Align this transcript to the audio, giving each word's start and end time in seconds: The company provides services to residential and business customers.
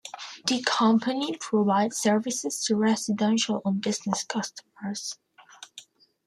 The 0.47 0.63
company 0.63 1.37
provides 1.39 1.95
services 1.97 2.63
to 2.63 2.75
residential 2.75 3.61
and 3.63 3.79
business 3.79 4.23
customers. 4.23 5.15